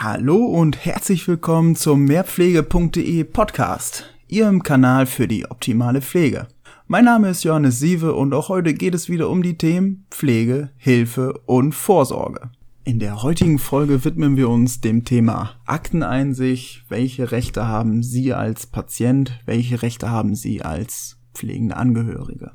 Hallo 0.00 0.44
und 0.44 0.84
herzlich 0.84 1.26
willkommen 1.26 1.74
zum 1.74 2.04
mehrpflege.de 2.04 3.24
Podcast, 3.24 4.04
Ihrem 4.28 4.62
Kanal 4.62 5.06
für 5.06 5.26
die 5.26 5.50
optimale 5.50 6.02
Pflege. 6.02 6.46
Mein 6.86 7.04
Name 7.04 7.30
ist 7.30 7.42
Johannes 7.42 7.80
Sieve 7.80 8.14
und 8.14 8.32
auch 8.32 8.48
heute 8.48 8.74
geht 8.74 8.94
es 8.94 9.08
wieder 9.08 9.28
um 9.28 9.42
die 9.42 9.58
Themen 9.58 10.06
Pflege, 10.12 10.70
Hilfe 10.76 11.32
und 11.46 11.72
Vorsorge. 11.74 12.52
In 12.84 13.00
der 13.00 13.24
heutigen 13.24 13.58
Folge 13.58 14.04
widmen 14.04 14.36
wir 14.36 14.48
uns 14.48 14.80
dem 14.80 15.04
Thema 15.04 15.56
Akteneinsicht. 15.66 16.84
Welche 16.88 17.32
Rechte 17.32 17.66
haben 17.66 18.04
Sie 18.04 18.32
als 18.32 18.68
Patient? 18.68 19.40
Welche 19.46 19.82
Rechte 19.82 20.10
haben 20.10 20.36
Sie 20.36 20.62
als 20.62 21.18
pflegende 21.34 21.76
Angehörige? 21.76 22.52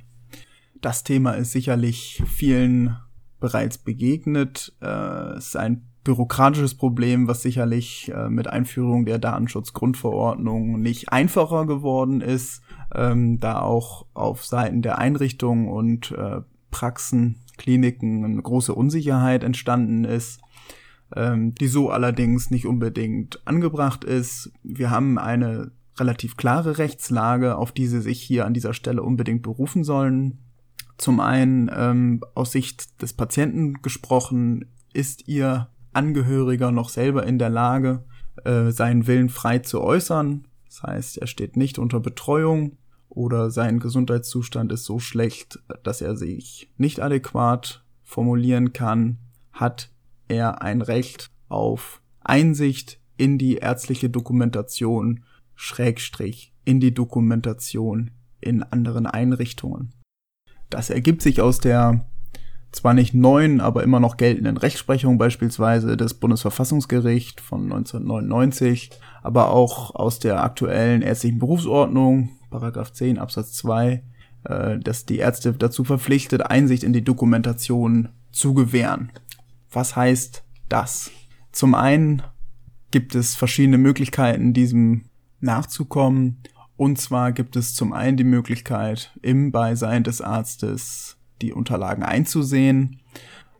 Das 0.79 1.03
Thema 1.03 1.31
ist 1.31 1.51
sicherlich 1.51 2.23
vielen 2.25 2.95
bereits 3.41 3.79
begegnet. 3.79 4.71
Äh, 4.81 5.33
es 5.35 5.47
ist 5.47 5.57
ein 5.57 5.89
bürokratisches 6.03 6.75
Problem, 6.75 7.27
was 7.27 7.41
sicherlich 7.41 8.11
äh, 8.13 8.29
mit 8.29 8.47
Einführung 8.47 9.05
der 9.05 9.19
Datenschutzgrundverordnung 9.19 10.81
nicht 10.81 11.11
einfacher 11.11 11.65
geworden 11.65 12.21
ist, 12.21 12.61
ähm, 12.93 13.39
da 13.39 13.61
auch 13.61 14.05
auf 14.13 14.45
Seiten 14.45 14.81
der 14.81 14.97
Einrichtungen 14.97 15.67
und 15.67 16.11
äh, 16.11 16.41
Praxen, 16.71 17.39
Kliniken 17.57 18.25
eine 18.25 18.41
große 18.41 18.73
Unsicherheit 18.73 19.43
entstanden 19.43 20.03
ist, 20.05 20.41
ähm, 21.15 21.53
die 21.55 21.67
so 21.67 21.89
allerdings 21.89 22.49
nicht 22.49 22.65
unbedingt 22.65 23.45
angebracht 23.45 24.03
ist. 24.03 24.51
Wir 24.63 24.89
haben 24.89 25.17
eine 25.17 25.71
relativ 25.97 26.35
klare 26.35 26.79
Rechtslage, 26.79 27.55
auf 27.55 27.71
die 27.71 27.87
Sie 27.87 28.01
sich 28.01 28.21
hier 28.21 28.45
an 28.45 28.53
dieser 28.53 28.73
Stelle 28.73 29.03
unbedingt 29.03 29.43
berufen 29.43 29.83
sollen. 29.83 30.39
Zum 30.97 31.19
einen 31.19 31.71
ähm, 31.73 32.21
aus 32.33 32.51
Sicht 32.51 33.01
des 33.01 33.13
Patienten 33.13 33.81
gesprochen, 33.81 34.65
ist 34.93 35.27
Ihr 35.27 35.69
Angehöriger 35.93 36.71
noch 36.71 36.89
selber 36.89 37.25
in 37.25 37.39
der 37.39 37.49
Lage, 37.49 38.03
äh, 38.43 38.71
seinen 38.71 39.07
Willen 39.07 39.29
frei 39.29 39.59
zu 39.59 39.81
äußern. 39.81 40.47
Das 40.65 40.83
heißt, 40.83 41.17
er 41.19 41.27
steht 41.27 41.55
nicht 41.55 41.77
unter 41.77 41.99
Betreuung 41.99 42.77
oder 43.09 43.51
sein 43.51 43.79
Gesundheitszustand 43.79 44.71
ist 44.71 44.85
so 44.85 44.99
schlecht, 44.99 45.59
dass 45.83 46.01
er 46.01 46.15
sich 46.15 46.71
nicht 46.77 46.99
adäquat 46.99 47.83
formulieren 48.03 48.73
kann, 48.73 49.19
hat 49.51 49.91
er 50.27 50.61
ein 50.61 50.81
Recht 50.81 51.29
auf 51.47 52.01
Einsicht 52.21 52.99
in 53.17 53.37
die 53.37 53.57
ärztliche 53.57 54.09
Dokumentation, 54.09 55.23
Schrägstrich, 55.55 56.53
in 56.65 56.79
die 56.79 56.93
Dokumentation 56.93 58.11
in 58.39 58.63
anderen 58.63 59.05
Einrichtungen. 59.05 59.93
Das 60.69 60.89
ergibt 60.89 61.21
sich 61.21 61.39
aus 61.39 61.59
der 61.59 62.05
zwar 62.73 62.93
nicht 62.93 63.13
neuen, 63.13 63.61
aber 63.61 63.83
immer 63.83 63.99
noch 63.99 64.17
geltenden 64.17 64.57
Rechtsprechung 64.57 65.17
beispielsweise 65.17 65.95
des 65.95 66.15
Bundesverfassungsgericht 66.15 67.39
von 67.39 67.63
1999, 67.63 68.89
aber 69.21 69.51
auch 69.51 69.95
aus 69.95 70.19
der 70.19 70.43
aktuellen 70.43 71.01
ärztlichen 71.01 71.39
Berufsordnung, 71.39 72.29
Paragraph 72.49 72.91
10 72.91 73.19
Absatz 73.19 73.53
2, 73.53 74.03
äh, 74.45 74.79
dass 74.79 75.05
die 75.05 75.17
Ärzte 75.17 75.53
dazu 75.53 75.83
verpflichtet, 75.83 76.41
Einsicht 76.41 76.83
in 76.83 76.93
die 76.93 77.03
Dokumentation 77.03 78.09
zu 78.31 78.53
gewähren. 78.53 79.11
Was 79.71 79.95
heißt 79.95 80.43
das? 80.67 81.11
Zum 81.51 81.75
einen 81.75 82.23
gibt 82.89 83.15
es 83.15 83.35
verschiedene 83.35 83.77
Möglichkeiten, 83.77 84.53
diesem 84.53 85.05
nachzukommen. 85.39 86.39
Und 86.75 86.99
zwar 86.99 87.31
gibt 87.31 87.55
es 87.55 87.75
zum 87.75 87.93
einen 87.93 88.17
die 88.17 88.23
Möglichkeit, 88.23 89.11
im 89.21 89.51
Beisein 89.51 90.03
des 90.03 90.21
Arztes 90.21 91.17
die 91.43 91.53
Unterlagen 91.53 92.03
einzusehen. 92.03 93.01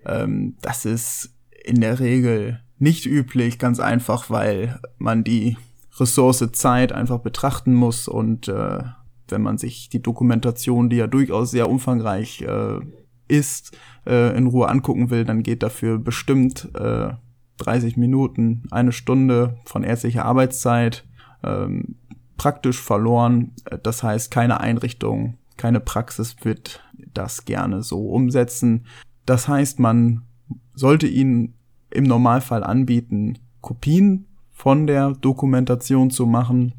Ähm, 0.05 0.55
das 0.61 0.85
ist 0.85 1.35
in 1.63 1.81
der 1.81 1.99
Regel 1.99 2.61
nicht 2.79 3.05
üblich, 3.05 3.59
ganz 3.59 3.79
einfach, 3.79 4.29
weil 4.29 4.79
man 4.97 5.23
die 5.23 5.57
Ressource 5.99 6.49
Zeit 6.53 6.91
einfach 6.91 7.19
betrachten 7.19 7.73
muss 7.73 8.07
und 8.07 8.47
äh, 8.47 8.83
wenn 9.27 9.41
man 9.41 9.57
sich 9.57 9.89
die 9.89 10.01
Dokumentation, 10.01 10.89
die 10.89 10.97
ja 10.97 11.07
durchaus 11.07 11.51
sehr 11.51 11.69
umfangreich 11.69 12.41
äh, 12.41 12.79
ist, 13.27 13.77
äh, 14.05 14.35
in 14.35 14.47
Ruhe 14.47 14.67
angucken 14.67 15.09
will, 15.09 15.23
dann 15.23 15.43
geht 15.43 15.63
dafür 15.63 15.99
bestimmt 15.99 16.69
äh, 16.75 17.09
30 17.57 17.97
Minuten, 17.97 18.63
eine 18.71 18.91
Stunde 18.91 19.57
von 19.65 19.83
ärztlicher 19.83 20.25
Arbeitszeit 20.25 21.05
ähm, 21.43 21.95
praktisch 22.37 22.81
verloren. 22.81 23.51
Das 23.83 24.03
heißt, 24.03 24.31
keine 24.31 24.59
Einrichtung 24.59 25.37
keine 25.57 25.79
Praxis 25.79 26.35
wird 26.41 26.83
das 27.13 27.45
gerne 27.45 27.83
so 27.83 28.07
umsetzen. 28.09 28.85
Das 29.25 29.47
heißt, 29.47 29.79
man 29.79 30.23
sollte 30.73 31.07
ihnen 31.07 31.55
im 31.89 32.03
Normalfall 32.03 32.63
anbieten, 32.63 33.39
Kopien 33.61 34.27
von 34.51 34.87
der 34.87 35.11
Dokumentation 35.11 36.09
zu 36.09 36.25
machen. 36.25 36.73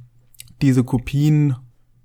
Diese 0.62 0.84
Kopien 0.84 1.56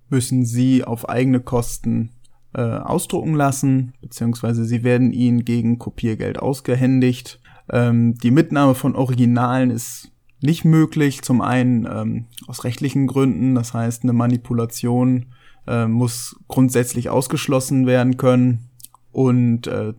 müssen 0.10 0.46
Sie 0.46 0.84
auf 0.84 1.08
eigene 1.08 1.40
Kosten 1.40 2.12
äh, 2.54 2.62
ausdrucken 2.62 3.36
lassen, 3.36 3.94
beziehungsweise 4.02 4.66
Sie 4.66 4.84
werden 4.84 5.12
Ihnen 5.12 5.46
gegen 5.46 5.78
Kopiergeld 5.78 6.40
ausgehändigt. 6.40 7.40
Ähm, 7.70 8.16
die 8.16 8.32
Mitnahme 8.32 8.76
von 8.76 8.96
Originalen 8.96 9.70
ist 9.70 10.12
nicht 10.42 10.66
möglich, 10.66 11.22
zum 11.22 11.42
einen 11.42 11.86
ähm, 11.86 12.26
aus 12.48 12.64
rechtlichen 12.64 13.08
Gründen, 13.08 13.56
das 13.56 13.74
heißt 13.74 14.04
eine 14.04 14.14
Manipulation 14.14 15.28
äh, 15.70 15.88
muss 15.88 16.36
grundsätzlich 16.48 17.10
ausgeschlossen 17.10 17.86
werden 17.86 18.18
können. 18.18 18.70
Und 19.12 19.68
äh, 19.68 19.94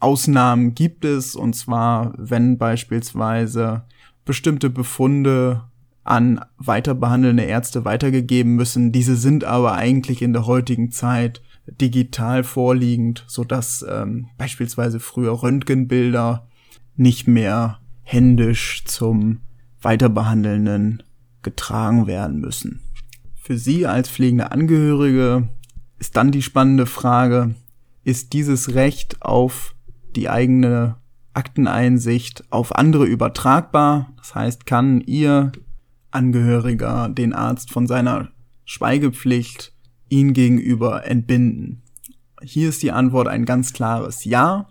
Ausnahmen 0.00 0.74
gibt 0.74 1.04
es, 1.04 1.36
und 1.36 1.54
zwar, 1.54 2.14
wenn 2.16 2.56
beispielsweise 2.56 3.82
bestimmte 4.24 4.70
Befunde 4.70 5.64
an 6.04 6.44
weiter 6.56 6.94
behandelnde 6.94 7.44
Ärzte 7.44 7.84
weitergegeben 7.84 8.56
müssen. 8.56 8.92
Diese 8.92 9.16
sind 9.16 9.44
aber 9.44 9.74
eigentlich 9.74 10.22
in 10.22 10.32
der 10.32 10.46
heutigen 10.46 10.90
Zeit 10.90 11.42
digital 11.66 12.42
vorliegend, 12.42 13.24
so 13.28 13.44
dass 13.44 13.84
ähm, 13.88 14.26
beispielsweise 14.36 14.98
früher 14.98 15.42
Röntgenbilder 15.42 16.48
nicht 16.96 17.28
mehr 17.28 17.78
händisch 18.02 18.84
zum 18.84 19.40
Weiterbehandelnden 19.80 21.02
getragen 21.42 22.06
werden 22.06 22.40
müssen. 22.40 22.80
Für 23.52 23.58
Sie 23.58 23.86
als 23.86 24.08
pflegende 24.08 24.50
Angehörige 24.50 25.46
ist 25.98 26.16
dann 26.16 26.30
die 26.30 26.40
spannende 26.40 26.86
Frage, 26.86 27.54
ist 28.02 28.32
dieses 28.32 28.74
Recht 28.74 29.20
auf 29.20 29.74
die 30.16 30.30
eigene 30.30 30.96
Akteneinsicht 31.34 32.44
auf 32.48 32.74
andere 32.74 33.04
übertragbar? 33.04 34.14
Das 34.16 34.34
heißt, 34.34 34.64
kann 34.64 35.02
Ihr 35.02 35.52
Angehöriger 36.10 37.10
den 37.10 37.34
Arzt 37.34 37.70
von 37.70 37.86
seiner 37.86 38.30
Schweigepflicht 38.64 39.74
ihn 40.08 40.32
gegenüber 40.32 41.04
entbinden? 41.04 41.82
Hier 42.40 42.70
ist 42.70 42.82
die 42.82 42.92
Antwort 42.92 43.28
ein 43.28 43.44
ganz 43.44 43.74
klares 43.74 44.24
Ja. 44.24 44.70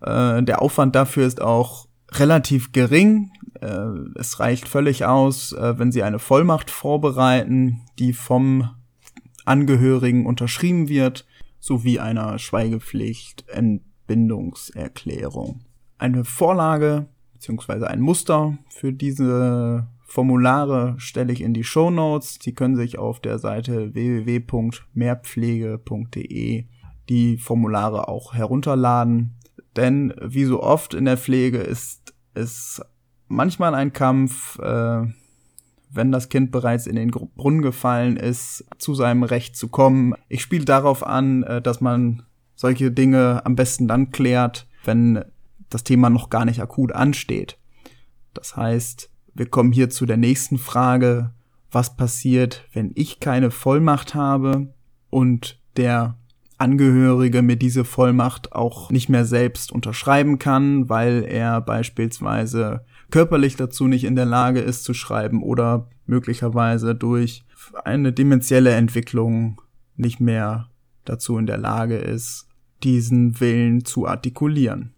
Äh, 0.00 0.44
der 0.44 0.62
Aufwand 0.62 0.94
dafür 0.94 1.26
ist 1.26 1.42
auch 1.42 1.88
relativ 2.12 2.70
gering. 2.70 3.32
Äh, 3.60 3.90
es 4.16 4.40
reicht 4.40 4.66
völlig 4.68 5.04
aus, 5.04 5.52
äh, 5.52 5.78
wenn 5.78 5.92
Sie 5.92 6.02
eine 6.02 6.18
Vollmacht 6.18 6.70
vorbereiten, 6.70 7.82
die 7.98 8.12
vom 8.12 8.70
Angehörigen 9.44 10.26
unterschrieben 10.26 10.88
wird, 10.88 11.24
sowie 11.58 12.00
einer 12.00 12.38
Schweigepflicht 12.38 13.44
Entbindungserklärung. 13.48 15.60
Eine 15.98 16.24
Vorlage 16.24 17.06
bzw. 17.34 17.84
ein 17.84 18.00
Muster 18.00 18.58
für 18.68 18.92
diese 18.92 19.86
Formulare 20.06 20.96
stelle 20.98 21.32
ich 21.32 21.40
in 21.40 21.54
die 21.54 21.62
Show 21.62 21.90
Notes. 21.90 22.40
Sie 22.42 22.52
können 22.54 22.74
sich 22.76 22.98
auf 22.98 23.20
der 23.20 23.38
Seite 23.38 23.94
www.mehrpflege.de 23.94 26.64
die 27.08 27.38
Formulare 27.38 28.08
auch 28.08 28.34
herunterladen. 28.34 29.36
Denn 29.76 30.12
wie 30.20 30.44
so 30.44 30.60
oft 30.62 30.94
in 30.94 31.04
der 31.04 31.16
Pflege 31.16 31.58
ist 31.58 32.12
es 32.34 32.82
manchmal 33.30 33.74
ein 33.74 33.92
Kampf, 33.92 34.58
äh, 34.58 35.02
wenn 35.92 36.12
das 36.12 36.28
Kind 36.28 36.50
bereits 36.52 36.86
in 36.86 36.96
den 36.96 37.10
Brunnen 37.10 37.62
gefallen 37.62 38.16
ist, 38.16 38.64
zu 38.78 38.94
seinem 38.94 39.22
Recht 39.22 39.56
zu 39.56 39.68
kommen. 39.68 40.14
Ich 40.28 40.42
spiele 40.42 40.64
darauf 40.64 41.06
an, 41.06 41.42
äh, 41.44 41.62
dass 41.62 41.80
man 41.80 42.24
solche 42.54 42.90
Dinge 42.90 43.42
am 43.46 43.56
besten 43.56 43.88
dann 43.88 44.10
klärt, 44.10 44.68
wenn 44.84 45.24
das 45.70 45.84
Thema 45.84 46.10
noch 46.10 46.30
gar 46.30 46.44
nicht 46.44 46.60
akut 46.60 46.92
ansteht. 46.92 47.58
Das 48.34 48.56
heißt, 48.56 49.10
wir 49.34 49.46
kommen 49.46 49.72
hier 49.72 49.90
zu 49.90 50.06
der 50.06 50.16
nächsten 50.16 50.58
Frage, 50.58 51.32
was 51.70 51.96
passiert, 51.96 52.66
wenn 52.72 52.90
ich 52.94 53.20
keine 53.20 53.50
Vollmacht 53.50 54.14
habe 54.14 54.74
und 55.08 55.60
der 55.76 56.16
Angehörige 56.58 57.40
mir 57.40 57.56
diese 57.56 57.84
Vollmacht 57.84 58.52
auch 58.52 58.90
nicht 58.90 59.08
mehr 59.08 59.24
selbst 59.24 59.72
unterschreiben 59.72 60.38
kann, 60.38 60.90
weil 60.90 61.24
er 61.24 61.62
beispielsweise 61.62 62.84
körperlich 63.10 63.56
dazu 63.56 63.86
nicht 63.86 64.04
in 64.04 64.16
der 64.16 64.26
Lage 64.26 64.60
ist 64.60 64.84
zu 64.84 64.94
schreiben 64.94 65.42
oder 65.42 65.88
möglicherweise 66.06 66.94
durch 66.94 67.44
eine 67.84 68.12
dementielle 68.12 68.72
Entwicklung 68.72 69.60
nicht 69.96 70.20
mehr 70.20 70.70
dazu 71.04 71.38
in 71.38 71.46
der 71.46 71.58
Lage 71.58 71.96
ist, 71.96 72.48
diesen 72.82 73.40
Willen 73.40 73.84
zu 73.84 74.06
artikulieren. 74.06 74.94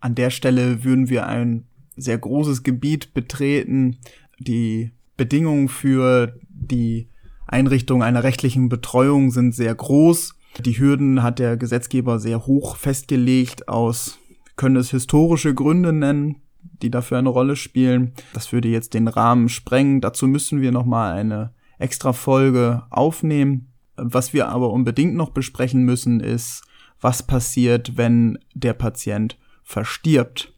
An 0.00 0.14
der 0.14 0.30
Stelle 0.30 0.84
würden 0.84 1.08
wir 1.08 1.26
ein 1.26 1.66
sehr 1.96 2.18
großes 2.18 2.62
Gebiet 2.62 3.14
betreten. 3.14 3.96
Die 4.38 4.92
Bedingungen 5.16 5.68
für 5.68 6.38
die 6.48 7.08
Einrichtung 7.46 8.02
einer 8.02 8.22
rechtlichen 8.22 8.68
Betreuung 8.68 9.30
sind 9.30 9.54
sehr 9.54 9.74
groß. 9.74 10.34
Die 10.64 10.78
Hürden 10.78 11.22
hat 11.22 11.38
der 11.38 11.56
Gesetzgeber 11.56 12.18
sehr 12.18 12.46
hoch 12.46 12.76
festgelegt 12.76 13.68
aus, 13.68 14.18
können 14.56 14.76
es 14.76 14.90
historische 14.90 15.54
Gründe 15.54 15.92
nennen, 15.92 16.36
die 16.82 16.90
dafür 16.90 17.18
eine 17.18 17.28
Rolle 17.28 17.56
spielen. 17.56 18.12
Das 18.32 18.52
würde 18.52 18.68
jetzt 18.68 18.94
den 18.94 19.08
Rahmen 19.08 19.48
sprengen. 19.48 20.00
Dazu 20.00 20.26
müssen 20.26 20.60
wir 20.60 20.72
nochmal 20.72 21.12
eine 21.12 21.52
extra 21.78 22.12
Folge 22.12 22.84
aufnehmen. 22.90 23.72
Was 23.96 24.32
wir 24.32 24.48
aber 24.48 24.70
unbedingt 24.70 25.14
noch 25.14 25.30
besprechen 25.30 25.84
müssen, 25.84 26.20
ist, 26.20 26.62
was 27.00 27.22
passiert, 27.22 27.96
wenn 27.96 28.38
der 28.54 28.74
Patient 28.74 29.38
verstirbt. 29.62 30.52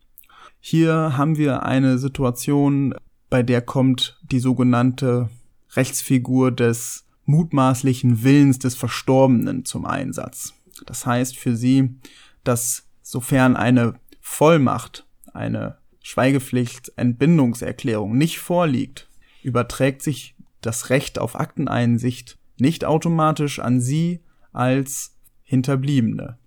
Hier 0.60 1.16
haben 1.16 1.36
wir 1.36 1.62
eine 1.62 1.98
Situation, 1.98 2.94
bei 3.30 3.42
der 3.42 3.62
kommt 3.62 4.20
die 4.30 4.40
sogenannte 4.40 5.28
Rechtsfigur 5.76 6.50
des 6.50 7.06
mutmaßlichen 7.24 8.22
Willens 8.22 8.58
des 8.58 8.74
Verstorbenen 8.74 9.64
zum 9.64 9.84
Einsatz. 9.84 10.54
Das 10.86 11.06
heißt 11.06 11.36
für 11.36 11.56
sie, 11.56 11.94
dass 12.44 12.88
sofern 13.02 13.56
eine 13.56 13.94
Vollmacht, 14.20 15.06
eine 15.32 15.76
Schweigepflicht, 16.08 16.94
Entbindungserklärung 16.96 18.16
nicht 18.16 18.38
vorliegt, 18.38 19.10
überträgt 19.42 20.00
sich 20.00 20.36
das 20.62 20.88
Recht 20.88 21.18
auf 21.18 21.38
Akteneinsicht 21.38 22.38
nicht 22.58 22.86
automatisch 22.86 23.58
an 23.58 23.82
sie 23.82 24.20
als 24.50 25.18
Hinterbliebene. 25.42 26.38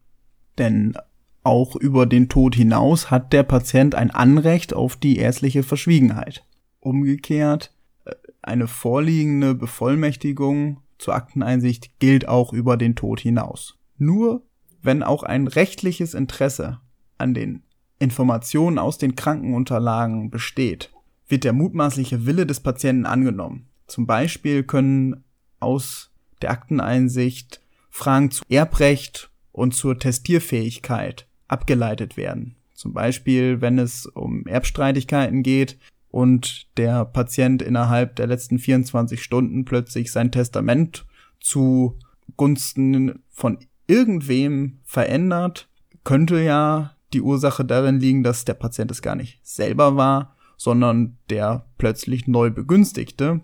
Denn 0.57 0.97
auch 1.43 1.75
über 1.75 2.07
den 2.07 2.27
Tod 2.27 2.55
hinaus 2.55 3.11
hat 3.11 3.33
der 3.33 3.43
Patient 3.43 3.93
ein 3.93 4.09
Anrecht 4.09 4.73
auf 4.73 4.95
die 4.95 5.17
ärztliche 5.17 5.61
Verschwiegenheit. 5.61 6.43
Umgekehrt, 6.79 7.71
äh, 8.05 8.15
eine 8.41 8.67
vorliegende 8.67 9.53
Bevollmächtigung 9.53 10.81
zur 10.97 11.13
Akteneinsicht 11.13 11.99
gilt 11.99 12.27
auch 12.27 12.51
über 12.51 12.77
den 12.77 12.95
Tod 12.95 13.19
hinaus. 13.19 13.77
Nur 13.99 14.41
wenn 14.81 15.03
auch 15.03 15.21
ein 15.21 15.45
rechtliches 15.45 16.15
Interesse 16.15 16.79
an 17.19 17.35
den 17.35 17.61
Informationen 18.01 18.77
aus 18.79 18.97
den 18.97 19.15
Krankenunterlagen 19.15 20.31
besteht, 20.31 20.91
wird 21.27 21.43
der 21.43 21.53
mutmaßliche 21.53 22.25
Wille 22.25 22.45
des 22.45 22.59
Patienten 22.59 23.05
angenommen. 23.05 23.67
Zum 23.87 24.07
Beispiel 24.07 24.63
können 24.63 25.23
aus 25.59 26.11
der 26.41 26.51
Akteneinsicht 26.51 27.61
Fragen 27.89 28.31
zu 28.31 28.43
Erbrecht 28.49 29.29
und 29.51 29.75
zur 29.75 29.99
Testierfähigkeit 29.99 31.27
abgeleitet 31.47 32.17
werden. 32.17 32.55
Zum 32.73 32.93
Beispiel, 32.93 33.61
wenn 33.61 33.77
es 33.77 34.07
um 34.07 34.47
Erbstreitigkeiten 34.47 35.43
geht 35.43 35.77
und 36.09 36.67
der 36.77 37.05
Patient 37.05 37.61
innerhalb 37.61 38.15
der 38.15 38.27
letzten 38.27 38.57
24 38.57 39.21
Stunden 39.21 39.65
plötzlich 39.65 40.11
sein 40.11 40.31
Testament 40.31 41.05
zugunsten 41.39 43.21
von 43.29 43.59
irgendwem 43.85 44.79
verändert, 44.83 45.69
könnte 46.03 46.41
ja 46.41 46.95
die 47.13 47.21
Ursache 47.21 47.65
darin 47.65 47.99
liegen, 47.99 48.23
dass 48.23 48.45
der 48.45 48.53
Patient 48.53 48.91
es 48.91 49.01
gar 49.01 49.15
nicht 49.15 49.39
selber 49.43 49.95
war, 49.95 50.35
sondern 50.57 51.17
der 51.29 51.65
plötzlich 51.77 52.27
neu 52.27 52.49
begünstigte. 52.49 53.41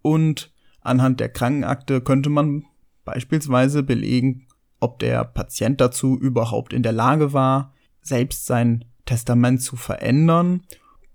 Und 0.00 0.52
anhand 0.80 1.20
der 1.20 1.28
Krankenakte 1.28 2.00
könnte 2.00 2.30
man 2.30 2.64
beispielsweise 3.04 3.82
belegen, 3.82 4.46
ob 4.80 4.98
der 4.98 5.24
Patient 5.24 5.80
dazu 5.80 6.18
überhaupt 6.18 6.72
in 6.72 6.82
der 6.82 6.92
Lage 6.92 7.32
war, 7.32 7.72
selbst 8.00 8.46
sein 8.46 8.84
Testament 9.04 9.62
zu 9.62 9.76
verändern 9.76 10.62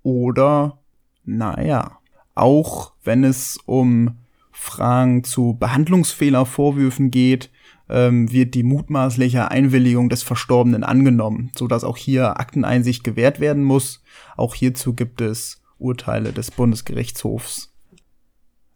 oder, 0.04 0.80
naja, 1.24 2.00
auch 2.36 2.94
wenn 3.04 3.24
es 3.24 3.58
um 3.66 4.20
Fragen 4.52 5.24
zu 5.24 5.56
Behandlungsfehlervorwürfen 5.60 7.12
geht, 7.12 7.52
ähm, 7.89 8.31
wird 8.31 8.54
die 8.54 8.63
mutmaßliche 8.63 9.50
Einwilligung 9.51 10.10
des 10.10 10.24
Verstorbenen 10.24 10.84
angenommen, 10.84 11.51
so 11.56 11.68
dass 11.68 11.84
auch 11.84 11.98
hier 11.98 12.39
Akteneinsicht 12.39 13.04
gewährt 13.04 13.39
werden 13.39 13.63
muss. 13.63 14.04
Auch 14.36 14.56
hierzu 14.56 14.94
gibt 14.94 15.22
es 15.22 15.62
Urteile 15.78 16.34
des 16.34 16.51
Bundesgerichtshofs. 16.51 17.74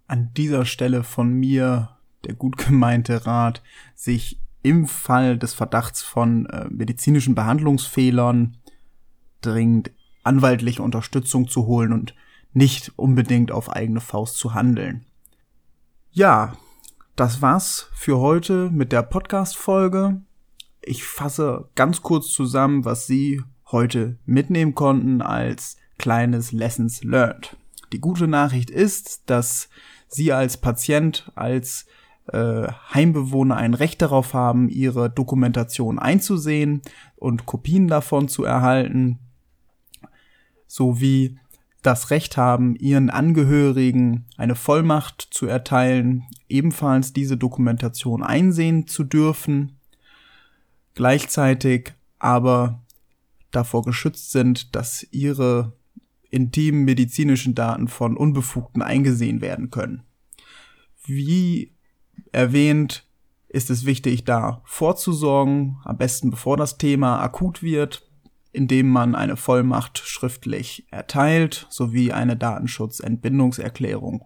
An 0.08 0.32
dieser 0.36 0.66
Stelle 0.66 1.04
von 1.04 1.34
mir 1.34 1.90
der 2.26 2.36
gut 2.36 2.58
gemeinte 2.58 3.26
Rat, 3.26 3.62
sich 3.96 4.40
im 4.64 4.88
Fall 4.88 5.38
des 5.38 5.54
Verdachts 5.54 6.02
von 6.02 6.46
äh, 6.48 6.68
medizinischen 6.70 7.36
Behandlungsfehlern 7.36 8.58
dringend 9.42 9.92
anwaltliche 10.24 10.84
Unterstützung 10.84 11.48
zu 11.48 11.66
holen 11.66 11.94
und 11.94 12.14
nicht 12.54 12.92
unbedingt 12.96 13.52
auf 13.52 13.72
eigene 13.72 14.02
Faust 14.02 14.38
zu 14.38 14.54
handeln. 14.54 15.06
Ja, 16.12 16.54
das 17.16 17.42
war's 17.42 17.90
für 17.94 18.20
heute 18.20 18.70
mit 18.72 18.92
der 18.92 19.04
Podcast-Folge. 19.04 20.22
Ich 20.82 21.04
fasse 21.04 21.70
ganz 21.76 22.02
kurz 22.02 22.32
zusammen, 22.32 22.86
was 22.86 23.06
Sie 23.06 23.42
heute 23.72 24.18
mitnehmen 24.26 24.76
konnten 24.76 25.22
als 25.22 25.78
kleines 25.98 26.52
Lessons 26.52 27.04
Learned. 27.04 27.58
Die 27.92 28.00
gute 28.00 28.28
Nachricht 28.28 28.70
ist, 28.70 29.30
dass 29.30 29.70
Sie 30.08 30.32
als 30.32 30.58
Patient, 30.58 31.32
als 31.36 31.86
äh, 32.28 32.68
Heimbewohner 32.94 33.58
ein 33.58 33.74
Recht 33.74 34.02
darauf 34.02 34.34
haben, 34.34 34.70
ihre 34.70 35.10
Dokumentation 35.10 36.00
einzusehen 36.00 36.82
und 37.18 37.46
Kopien 37.46 37.88
davon 37.88 38.30
zu 38.30 38.46
erhalten, 38.46 39.20
sowie 40.66 41.40
das 41.82 42.12
Recht 42.12 42.38
haben, 42.38 42.76
ihren 42.76 43.10
Angehörigen 43.10 44.26
eine 44.38 44.56
Vollmacht 44.56 45.28
zu 45.32 45.48
erteilen, 45.48 46.24
ebenfalls 46.48 47.14
diese 47.14 47.38
Dokumentation 47.38 48.24
einsehen 48.24 48.88
zu 48.88 49.04
dürfen, 49.04 49.80
gleichzeitig 50.94 51.94
aber 52.20 52.82
davor 53.50 53.84
geschützt 53.84 54.32
sind, 54.32 54.76
dass 54.76 55.08
ihre 55.12 55.74
intimen 56.30 56.86
medizinischen 56.86 57.56
Daten 57.56 57.88
von 57.88 58.16
Unbefugten 58.16 58.82
eingesehen 58.82 59.42
werden 59.42 59.70
können. 59.70 60.04
Wie 61.04 61.74
erwähnt, 62.32 63.06
ist 63.50 63.70
es 63.70 63.86
wichtig, 63.86 64.24
da 64.24 64.62
vorzusorgen, 64.64 65.78
am 65.84 65.98
besten 65.98 66.32
bevor 66.32 66.56
das 66.56 66.78
Thema 66.78 67.22
akut 67.22 67.62
wird, 67.62 68.10
indem 68.54 68.90
man 68.90 69.16
eine 69.16 69.38
Vollmacht 69.38 70.00
schriftlich 70.00 70.86
erteilt, 70.92 71.68
sowie 71.70 72.12
eine 72.12 72.36
Datenschutzentbindungserklärung. 72.36 74.26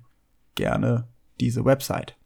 gerne 0.56 1.08
diese 1.40 1.64
Website. 1.64 2.18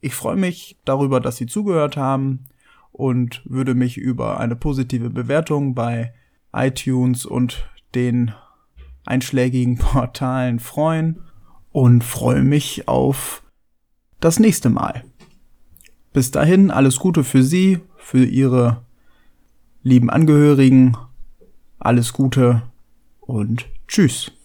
Ich 0.00 0.14
freue 0.14 0.36
mich 0.36 0.78
darüber, 0.84 1.20
dass 1.20 1.36
Sie 1.36 1.46
zugehört 1.46 1.96
haben 1.96 2.44
und 2.92 3.42
würde 3.44 3.74
mich 3.74 3.96
über 3.96 4.38
eine 4.38 4.56
positive 4.56 5.10
Bewertung 5.10 5.74
bei 5.74 6.12
iTunes 6.52 7.26
und 7.26 7.68
den 7.94 8.32
einschlägigen 9.08 9.78
Portalen 9.78 10.58
freuen 10.58 11.20
und 11.72 12.04
freue 12.04 12.42
mich 12.42 12.88
auf 12.88 13.42
das 14.20 14.38
nächste 14.38 14.70
Mal. 14.70 15.04
Bis 16.12 16.30
dahin 16.30 16.70
alles 16.70 16.98
Gute 16.98 17.24
für 17.24 17.42
Sie, 17.42 17.80
für 17.96 18.24
Ihre 18.24 18.82
lieben 19.82 20.10
Angehörigen, 20.10 20.96
alles 21.78 22.12
Gute 22.12 22.62
und 23.20 23.66
tschüss. 23.86 24.37